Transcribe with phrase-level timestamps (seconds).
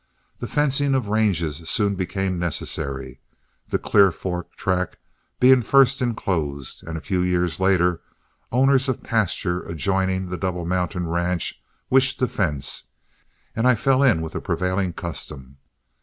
[0.39, 3.19] The fencing of ranges soon became necessary,
[3.67, 4.97] the Clear Fork tract
[5.39, 8.01] being first inclosed, and a few years later
[8.51, 11.61] owners of pastures adjoining the Double Mountain ranch
[11.91, 12.85] wished to fence,
[13.55, 15.57] and I fell in with the prevailing custom.